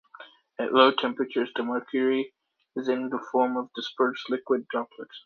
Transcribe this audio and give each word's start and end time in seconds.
At 0.57 0.73
low 0.73 0.89
temperatures 0.89 1.51
the 1.55 1.61
mercury 1.61 2.33
is 2.75 2.87
in 2.89 3.09
the 3.09 3.19
form 3.31 3.55
of 3.55 3.69
dispersed 3.75 4.31
liquid 4.31 4.67
droplets. 4.67 5.19